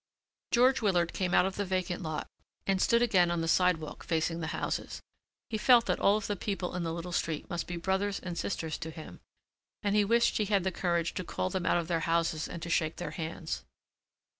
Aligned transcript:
George 0.49 0.81
Willard 0.81 1.13
came 1.13 1.31
out 1.35 1.45
of 1.45 1.57
the 1.57 1.63
vacant 1.63 2.01
lot 2.01 2.25
and 2.65 2.81
stood 2.81 3.03
again 3.03 3.29
on 3.29 3.41
the 3.41 3.47
sidewalk 3.47 4.03
facing 4.03 4.39
the 4.39 4.47
houses. 4.47 4.99
He 5.51 5.59
felt 5.59 5.85
that 5.85 5.99
all 5.99 6.17
of 6.17 6.25
the 6.25 6.35
people 6.35 6.73
in 6.73 6.81
the 6.81 6.91
little 6.91 7.11
street 7.11 7.47
must 7.51 7.67
be 7.67 7.77
brothers 7.77 8.19
and 8.19 8.35
sisters 8.35 8.79
to 8.79 8.89
him 8.89 9.19
and 9.83 9.95
he 9.95 10.03
wished 10.03 10.37
he 10.37 10.45
had 10.45 10.63
the 10.63 10.71
courage 10.71 11.13
to 11.13 11.23
call 11.23 11.51
them 11.51 11.67
out 11.67 11.77
of 11.77 11.87
their 11.87 11.99
houses 11.99 12.47
and 12.47 12.63
to 12.63 12.69
shake 12.71 12.95
their 12.95 13.11
hands. 13.11 13.63